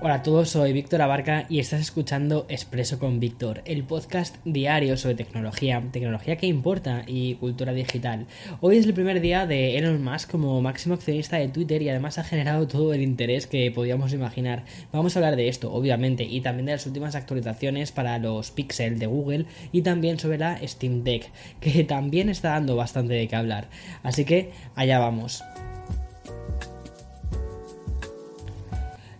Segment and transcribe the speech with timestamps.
[0.00, 4.96] Hola a todos, soy Víctor Abarca y estás escuchando Expreso con Víctor, el podcast diario
[4.96, 8.28] sobre tecnología, tecnología que importa y cultura digital.
[8.60, 12.16] Hoy es el primer día de Elon Musk como máximo accionista de Twitter y además
[12.18, 14.64] ha generado todo el interés que podíamos imaginar.
[14.92, 19.00] Vamos a hablar de esto, obviamente, y también de las últimas actualizaciones para los Pixel
[19.00, 23.34] de Google y también sobre la Steam Deck, que también está dando bastante de qué
[23.34, 23.68] hablar.
[24.04, 25.42] Así que allá vamos.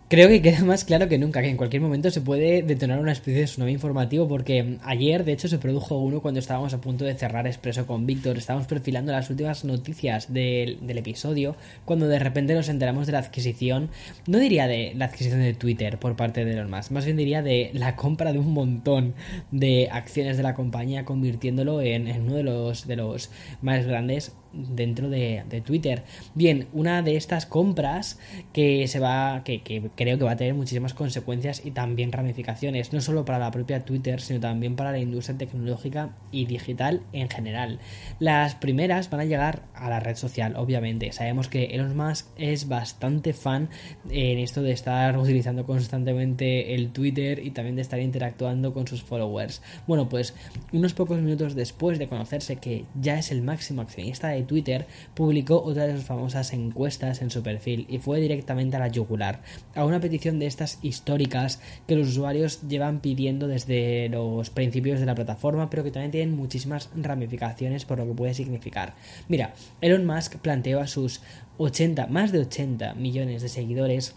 [0.09, 3.13] Creo que queda más claro que nunca que en cualquier momento se puede detonar una
[3.13, 7.05] especie de tsunami informativo porque ayer de hecho se produjo uno cuando estábamos a punto
[7.05, 12.19] de cerrar Expreso con Víctor, estábamos perfilando las últimas noticias del, del, episodio cuando de
[12.19, 13.91] repente nos enteramos de la adquisición,
[14.27, 17.43] no diría de la adquisición de Twitter por parte de Elon Musk, más bien diría
[17.43, 19.13] de la compra de un montón
[19.51, 25.11] de acciones de la compañía convirtiéndolo en, uno de los, de los más grandes dentro
[25.11, 26.05] de, de, Twitter.
[26.35, 28.19] Bien, una de estas compras
[28.53, 32.93] que se va, que, que, creo que va a tener muchísimas consecuencias y también ramificaciones,
[32.93, 37.29] no solo para la propia Twitter, sino también para la industria tecnológica y digital en
[37.29, 37.79] general.
[38.19, 41.13] Las primeras van a llegar a la red social, obviamente.
[41.13, 43.69] Sabemos que Elon Musk es bastante fan
[44.11, 49.03] en esto de estar utilizando constantemente el Twitter y también de estar interactuando con sus
[49.03, 49.63] followers.
[49.87, 50.35] Bueno, pues
[50.73, 55.63] unos pocos minutos después de conocerse que ya es el máximo accionista de Twitter, publicó
[55.63, 59.43] otra de sus famosas encuestas en su perfil y fue directamente a la yugular,
[59.75, 65.07] a una petición de estas históricas que los usuarios llevan pidiendo desde los principios de
[65.07, 68.95] la plataforma, pero que también tienen muchísimas ramificaciones por lo que puede significar.
[69.29, 71.23] Mira, Elon Musk planteó a sus
[71.59, 74.15] 80, más de 80 millones de seguidores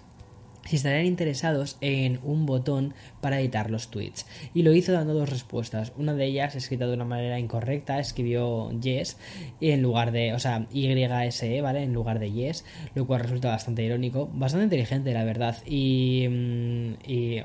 [0.72, 4.26] si estarían interesados en un botón para editar los tweets.
[4.54, 5.92] Y lo hizo dando dos respuestas.
[5.98, 9.18] Una de ellas, escrita de una manera incorrecta, escribió yes
[9.60, 11.84] en lugar de, o sea, YSE, ¿vale?
[11.84, 12.64] En lugar de yes,
[12.96, 15.58] lo cual resulta bastante irónico, bastante inteligente, la verdad.
[15.66, 16.26] Y,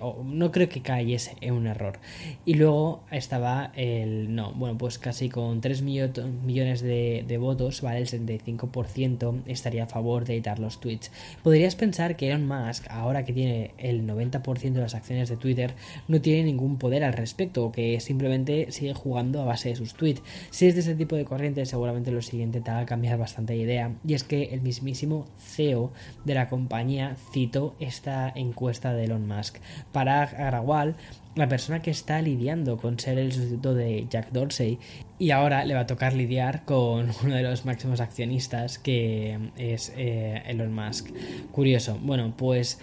[0.00, 1.98] oh, no creo que cayese en un error.
[2.44, 7.98] Y luego estaba el no, bueno, pues casi con 3 millones de, de votos, ¿vale?
[7.98, 11.10] El 75% estaría a favor de editar los tweets.
[11.42, 15.74] Podrías pensar que Elon Musk ahora que tiene el 90% de las acciones de Twitter,
[16.08, 20.22] no tiene ningún poder al respecto, que simplemente sigue jugando a base de sus tweets.
[20.50, 23.60] Si es de ese tipo de corriente, seguramente lo siguiente te haga cambiar bastante de
[23.60, 23.92] idea.
[24.06, 25.92] Y es que el mismísimo CEO
[26.24, 29.58] de la compañía citó esta encuesta de Elon Musk.
[29.92, 30.96] Para Agrawal,
[31.36, 34.78] la persona que está lidiando con ser el sustituto de Jack Dorsey
[35.18, 39.92] y ahora le va a tocar lidiar con uno de los máximos accionistas que es
[39.96, 41.10] eh, Elon Musk.
[41.52, 41.98] Curioso.
[42.02, 42.80] Bueno, pues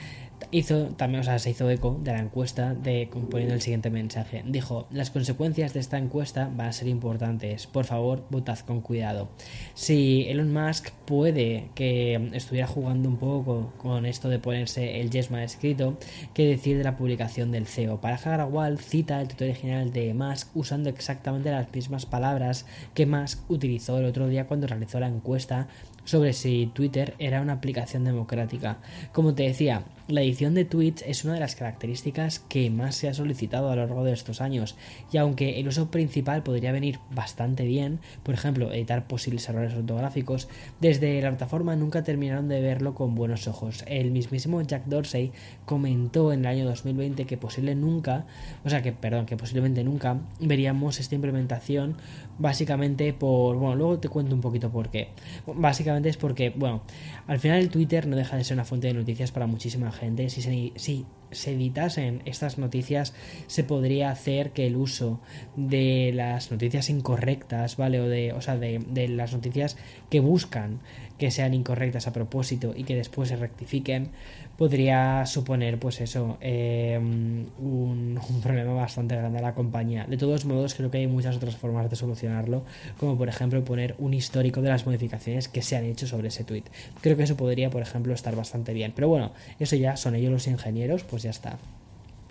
[0.52, 4.44] hizo también, o sea, se hizo eco de la encuesta de poniendo el siguiente mensaje.
[4.46, 7.68] Dijo, las consecuencias de esta encuesta van a ser importantes.
[7.68, 9.30] Por favor, votad con cuidado.
[9.74, 15.32] Si Elon Musk puede que estuviera jugando un poco con esto de ponerse el yes
[15.32, 15.98] mal escrito,
[16.34, 18.02] que decir de la publicación del CEO.
[18.02, 23.50] Para Hagrawal cita el tutorial original de Musk usando exactamente las mismas palabras que Musk
[23.50, 25.68] utilizó el otro día cuando realizó la encuesta
[26.06, 28.78] sobre si Twitter era una aplicación democrática.
[29.12, 33.08] Como te decía, la edición de tweets es una de las características que más se
[33.08, 34.76] ha solicitado a lo largo de estos años,
[35.12, 40.50] y aunque el uso principal podría venir bastante bien, por ejemplo, editar posibles errores ortográficos,
[40.82, 43.86] desde la plataforma nunca terminaron de verlo con buenos ojos.
[43.88, 45.32] El mismísimo Jack Dorsey
[45.66, 48.26] comentó en el año 2020 que posible nunca,
[48.66, 51.96] o sea que, perdón, que posiblemente nunca veríamos esta implementación
[52.40, 55.10] básicamente por, bueno, luego te cuento un poquito por qué.
[55.46, 56.82] Básicamente es porque, bueno,
[57.28, 60.30] al final el Twitter no deja de ser una fuente de noticias para muchísima gente.
[60.30, 63.14] Si se, si se editasen estas noticias,
[63.48, 65.20] se podría hacer que el uso
[65.56, 68.00] de las noticias incorrectas, ¿vale?
[68.00, 69.78] O de, o sea, de, de las noticias
[70.10, 70.80] que buscan
[71.18, 74.10] que sean incorrectas a propósito y que después se rectifiquen,
[74.58, 80.06] podría suponer, pues eso, eh, un, un, problema bastante grande a la compañía.
[80.06, 82.64] De todos modos, creo que hay muchas otras formas de solucionarlo,
[83.00, 86.44] como por ejemplo poner un histórico de las modificaciones que se han hecho sobre ese
[86.44, 86.64] tweet.
[87.02, 88.92] Creo que eso podría, por ejemplo, estar bastante bien.
[88.96, 91.58] Pero bueno, eso ya son ellos los ingenieros, pues ya está.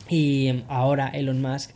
[0.09, 1.71] Y ahora Elon Musk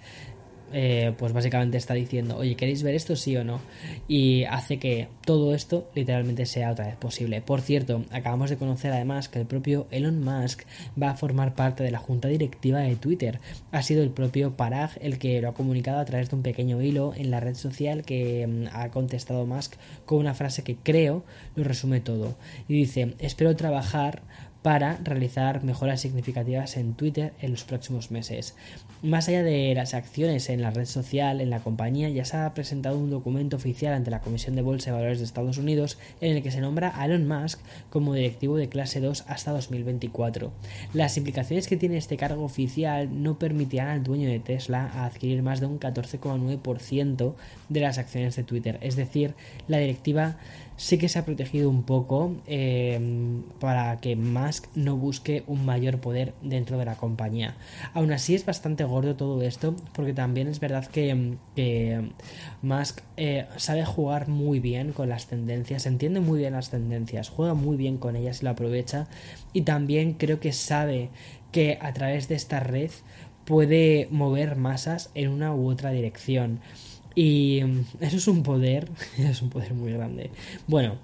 [0.73, 3.61] eh, pues básicamente está diciendo, oye, ¿queréis ver esto sí o no?
[4.09, 7.41] Y hace que todo esto literalmente sea otra vez posible.
[7.41, 10.63] Por cierto, acabamos de conocer además que el propio Elon Musk
[11.01, 13.39] va a formar parte de la junta directiva de Twitter.
[13.71, 16.83] Ha sido el propio Parag el que lo ha comunicado a través de un pequeño
[16.83, 19.75] hilo en la red social que mm, ha contestado Musk
[20.05, 21.25] con una frase que creo
[21.55, 22.37] lo resume todo.
[22.67, 24.23] Y dice, espero trabajar
[24.67, 28.57] para realizar mejoras significativas en Twitter en los próximos meses.
[29.01, 32.53] Más allá de las acciones en la red social, en la compañía ya se ha
[32.53, 36.37] presentado un documento oficial ante la Comisión de Bolsa de Valores de Estados Unidos en
[36.37, 37.61] el que se nombra a Elon Musk
[37.91, 40.51] como directivo de clase 2 hasta 2024.
[40.95, 45.61] Las implicaciones que tiene este cargo oficial no permitirán al dueño de Tesla adquirir más
[45.61, 47.35] de un 14,9%
[47.69, 49.35] de las acciones de Twitter, es decir,
[49.69, 50.39] la directiva
[50.77, 53.01] sí que se ha protegido un poco eh,
[53.61, 54.15] para que
[54.75, 57.57] No busque un mayor poder dentro de la compañía.
[57.95, 61.37] Aún así es bastante gordo todo esto porque también es verdad que,
[62.63, 67.55] Musk eh, sabe jugar muy bien con las tendencias, entiende muy bien las tendencias, juega
[67.55, 69.09] muy bien con ellas y lo aprovecha
[69.53, 71.11] y también creo que sabe
[71.53, 72.91] que a través de esta red
[73.47, 76.61] puede mover masas en una u otra dirección.
[77.15, 80.31] Y mm, eso es un poder, es un poder muy grande.
[80.67, 80.97] Bueno,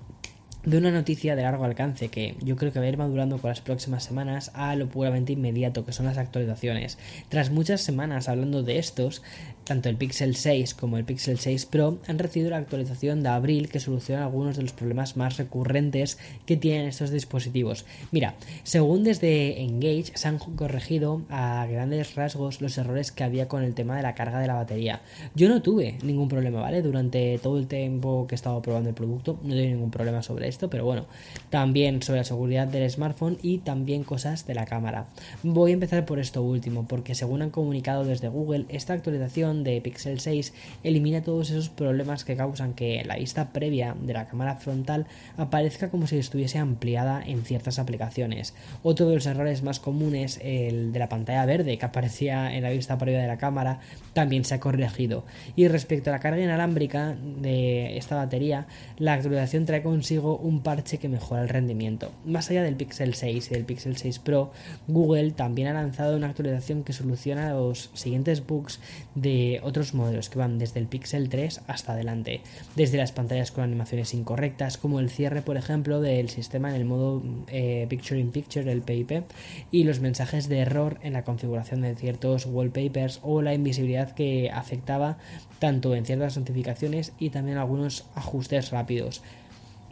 [0.65, 3.49] de una noticia de largo alcance que yo creo que va a ir madurando con
[3.49, 6.99] las próximas semanas a lo puramente inmediato que son las actualizaciones.
[7.29, 9.23] Tras muchas semanas hablando de estos,
[9.65, 13.69] tanto el Pixel 6 como el Pixel 6 Pro han recibido la actualización de abril
[13.69, 17.85] que soluciona algunos de los problemas más recurrentes que tienen estos dispositivos.
[18.11, 23.63] Mira, según desde Engage se han corregido a grandes rasgos los errores que había con
[23.63, 25.03] el tema de la carga de la batería.
[25.35, 26.83] Yo no tuve ningún problema, ¿vale?
[26.83, 30.49] Durante todo el tiempo que he estado probando el producto no tuve ningún problema sobre
[30.49, 31.07] esto, pero bueno,
[31.51, 35.07] también sobre la seguridad del smartphone y también cosas de la cámara.
[35.43, 39.81] Voy a empezar por esto último, porque según han comunicado desde Google, esta actualización de
[39.81, 44.57] Pixel 6 elimina todos esos problemas que causan que la vista previa de la cámara
[44.57, 45.07] frontal
[45.37, 48.55] aparezca como si estuviese ampliada en ciertas aplicaciones.
[48.83, 52.71] Otro de los errores más comunes, el de la pantalla verde que aparecía en la
[52.71, 53.81] vista previa de la cámara,
[54.15, 55.25] también se ha corregido.
[55.57, 58.67] Y respecto a la carga inalámbrica de esta batería,
[58.99, 62.13] la actualización trae consigo un parche que mejora el rendimiento.
[62.25, 64.53] Más allá del Pixel 6 y del Pixel 6 Pro,
[64.89, 68.81] Google también ha lanzado una actualización que soluciona los siguientes bugs
[69.15, 72.41] de otros modelos que van desde el Pixel 3 hasta adelante,
[72.77, 76.85] desde las pantallas con animaciones incorrectas, como el cierre, por ejemplo, del sistema en el
[76.85, 79.25] modo eh, Picture in Picture, el PIP,
[79.71, 84.51] y los mensajes de error en la configuración de ciertos wallpapers o la invisibilidad que
[84.51, 85.19] afectaba
[85.59, 89.23] tanto en ciertas notificaciones y también algunos ajustes rápidos.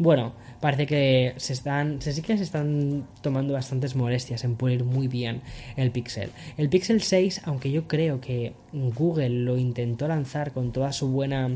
[0.00, 0.32] Bueno,
[0.62, 5.08] parece que se están, se sí que se están tomando bastantes molestias en pulir muy
[5.08, 5.43] bien
[5.76, 6.31] el Pixel.
[6.56, 11.50] El Pixel 6, aunque yo creo que Google lo intentó lanzar con toda su buena,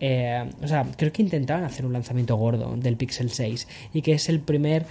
[0.00, 4.14] eh, o sea, creo que intentaron hacer un lanzamiento gordo del Pixel 6 y que
[4.14, 4.86] es el primer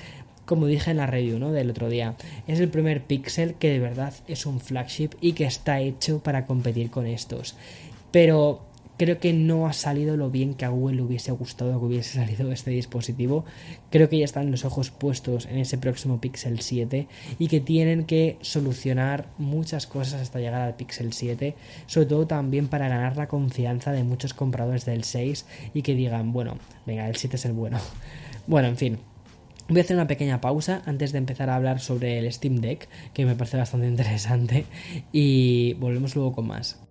[0.45, 1.51] como dije en la review ¿no?
[1.51, 2.13] del otro día,
[2.45, 6.45] es el primer Pixel que de verdad es un flagship y que está hecho para
[6.45, 7.56] competir con estos.
[8.12, 8.62] Pero
[9.01, 12.19] Creo que no ha salido lo bien que a Google le hubiese gustado que hubiese
[12.19, 13.45] salido este dispositivo.
[13.89, 17.07] Creo que ya están los ojos puestos en ese próximo Pixel 7
[17.39, 21.56] y que tienen que solucionar muchas cosas hasta llegar al Pixel 7,
[21.88, 26.31] sobre todo también para ganar la confianza de muchos compradores del 6 y que digan,
[26.31, 27.80] bueno, venga, el 7 es el bueno.
[28.45, 29.00] Bueno, en fin,
[29.68, 32.87] Voy a hacer una pequeña pausa antes de empezar a hablar sobre el Steam Deck,
[33.14, 34.66] que me parece bastante interesante,
[35.11, 36.91] y volvemos luego con más.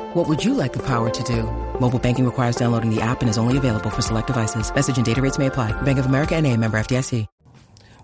[0.13, 1.43] What would you like the power to do?
[1.79, 4.69] Mobile banking requires downloading the app and is only available for select devices.
[4.75, 5.71] Message and data rates may apply.
[5.83, 7.27] Bank of America NA, member FDIC.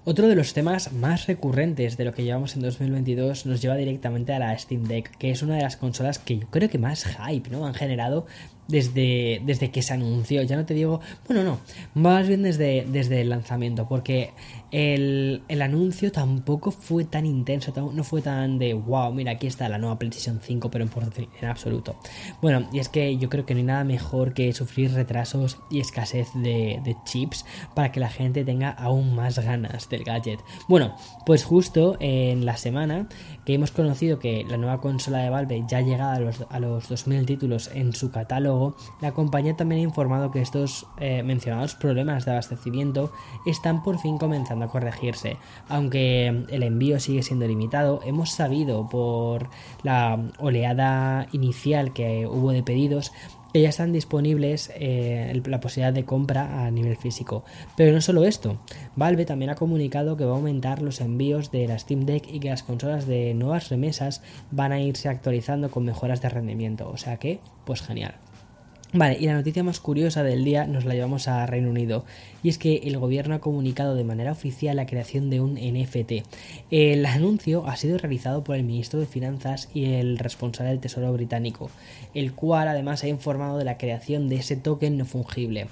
[0.05, 4.31] Otro de los temas más recurrentes de lo que llevamos en 2022 nos lleva directamente
[4.31, 7.03] a la Steam Deck, que es una de las consolas que yo creo que más
[7.03, 7.67] hype ¿no?
[7.67, 8.25] han generado
[8.69, 10.41] desde, desde que se anunció.
[10.43, 11.59] Ya no te digo, bueno, no,
[11.93, 14.31] más bien desde, desde el lanzamiento, porque
[14.71, 19.69] el, el, anuncio tampoco fue tan intenso, no fue tan de wow, mira, aquí está
[19.69, 21.95] la nueva PlayStation 5, pero en, absoluto.
[22.41, 25.79] Bueno, y es que yo creo que no hay nada mejor que sufrir retrasos y
[25.79, 27.45] escasez de, de chips
[27.75, 30.39] para que la gente tenga aún más ganas del gadget.
[30.67, 30.95] Bueno,
[31.25, 33.07] pues justo en la semana
[33.45, 36.59] que hemos conocido que la nueva consola de Valve ya ha llegado a los, a
[36.59, 41.75] los 2000 títulos en su catálogo la compañía también ha informado que estos eh, mencionados
[41.75, 43.11] problemas de abastecimiento
[43.45, 45.37] están por fin comenzando a corregirse.
[45.67, 49.49] Aunque el envío sigue siendo limitado, hemos sabido por
[49.83, 53.11] la oleada inicial que hubo de pedidos
[53.53, 57.43] que ya están disponibles eh, la posibilidad de compra a nivel físico.
[57.75, 58.57] Pero no solo esto,
[58.95, 62.39] Valve también ha comunicado que va a aumentar los envíos de la Steam Deck y
[62.39, 64.21] que las consolas de nuevas remesas
[64.51, 66.89] van a irse actualizando con mejoras de rendimiento.
[66.89, 68.15] O sea que, pues genial.
[68.93, 72.05] Vale, y la noticia más curiosa del día nos la llevamos a Reino Unido,
[72.41, 76.25] y es que el gobierno ha comunicado de manera oficial la creación de un NFT.
[76.71, 81.11] El anuncio ha sido realizado por el ministro de Finanzas y el responsable del Tesoro
[81.11, 81.69] británico,
[82.13, 85.67] el cual además ha informado de la creación de ese token no fungible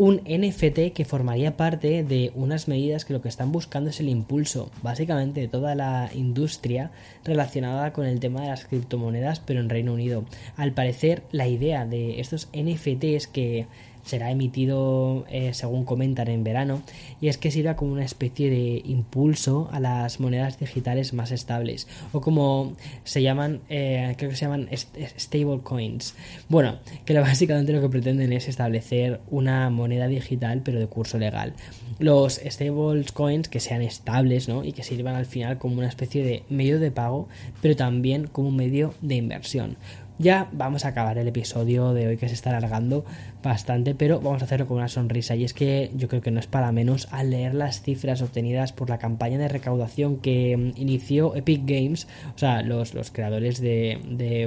[0.00, 4.08] un NFT que formaría parte de unas medidas que lo que están buscando es el
[4.08, 6.90] impulso, básicamente, de toda la industria
[7.22, 10.24] relacionada con el tema de las criptomonedas, pero en Reino Unido.
[10.56, 13.66] Al parecer, la idea de estos NFTs que
[14.04, 16.82] será emitido eh, según comentan en verano
[17.20, 21.86] y es que sirva como una especie de impulso a las monedas digitales más estables
[22.12, 24.68] o como se llaman eh, creo que se llaman
[25.18, 26.14] stable coins.
[26.48, 31.54] Bueno que básicamente lo que pretenden es establecer una moneda digital pero de curso legal.
[31.98, 34.64] Los stable coins que sean estables ¿no?
[34.64, 37.28] y que sirvan al final como una especie de medio de pago
[37.62, 39.76] pero también como un medio de inversión
[40.20, 43.06] ya vamos a acabar el episodio de hoy que se está alargando
[43.42, 45.34] bastante, pero vamos a hacerlo con una sonrisa.
[45.34, 48.74] Y es que yo creo que no es para menos al leer las cifras obtenidas
[48.74, 53.62] por la campaña de recaudación que mm, inició Epic Games, o sea, los, los creadores
[53.62, 53.98] de,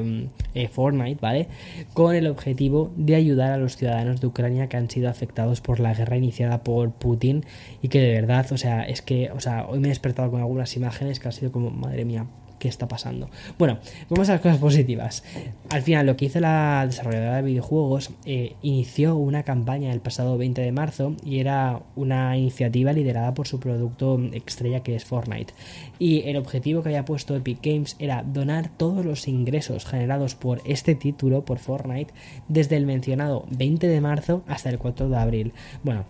[0.03, 1.47] mm, eh, Fortnite, ¿vale?
[1.93, 5.79] Con el objetivo de ayudar a los ciudadanos de Ucrania que han sido afectados por
[5.79, 7.45] la guerra iniciada por Putin
[7.81, 10.39] y que de verdad, o sea, es que, o sea, hoy me he despertado con
[10.39, 12.27] algunas imágenes que han sido como, madre mía,
[12.63, 13.29] qué está pasando.
[13.59, 13.79] Bueno,
[14.09, 15.21] vamos a las cosas positivas.
[15.69, 20.37] Al final, lo que hizo la desarrolladora de videojuegos, eh, inició una campaña el pasado
[20.37, 25.53] 20 de marzo y era una iniciativa liderada por su producto estrella que es Fortnite.
[25.99, 30.61] Y el objetivo que había puesto Epic Games era donar todos los ingresos generados por
[30.63, 32.13] este título, por Fortnite,
[32.47, 35.53] desde el mencionado 20 de marzo hasta el 4 de abril.
[35.83, 36.05] Bueno,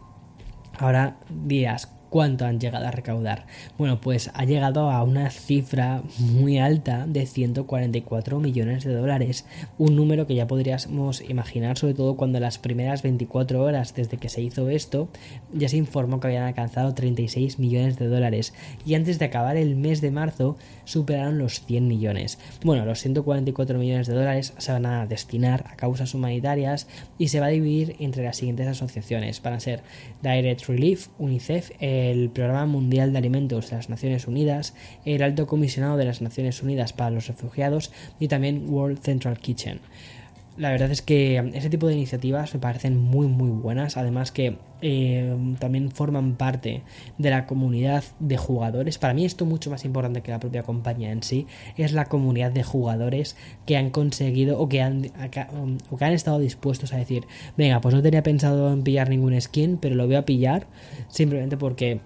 [0.77, 3.47] ahora días ¿Cuánto han llegado a recaudar?
[3.75, 9.47] Bueno, pues ha llegado a una cifra muy alta de 144 millones de dólares,
[9.79, 14.29] un número que ya podríamos imaginar, sobre todo cuando las primeras 24 horas desde que
[14.29, 15.09] se hizo esto
[15.53, 18.53] ya se informó que habían alcanzado 36 millones de dólares
[18.85, 20.55] y antes de acabar el mes de marzo
[20.85, 22.37] superaron los 100 millones.
[22.63, 27.39] Bueno, los 144 millones de dólares se van a destinar a causas humanitarias y se
[27.39, 29.41] va a dividir entre las siguientes asociaciones.
[29.41, 29.81] Van a ser
[30.21, 31.71] Direct Relief, UNICEF,
[32.03, 34.73] el Programa Mundial de Alimentos de las Naciones Unidas,
[35.05, 39.79] el Alto Comisionado de las Naciones Unidas para los Refugiados y también World Central Kitchen.
[40.55, 44.57] La verdad es que ese tipo de iniciativas me parecen muy muy buenas, además que
[44.83, 46.83] eh, también forman parte
[47.17, 48.99] de la comunidad de jugadores.
[48.99, 52.51] Para mí esto mucho más importante que la propia compañía en sí, es la comunidad
[52.51, 55.39] de jugadores que han conseguido o que han, que
[56.05, 57.25] han estado dispuestos a decir,
[57.57, 60.67] venga, pues no tenía pensado en pillar ningún skin, pero lo voy a pillar
[61.07, 62.01] simplemente porque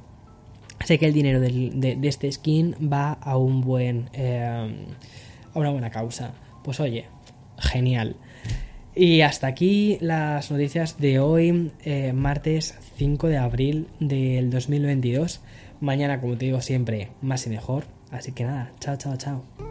[0.86, 4.10] sé que el dinero de, este skin va a un buen...
[4.14, 4.88] Eh,
[5.54, 6.32] a una buena causa.
[6.64, 7.06] Pues oye,
[7.58, 8.16] genial.
[8.98, 15.42] Y hasta aquí las noticias de hoy, eh, martes 5 de abril del 2022.
[15.80, 17.84] Mañana, como te digo siempre, más y mejor.
[18.10, 19.67] Así que nada, chao, chao, chao.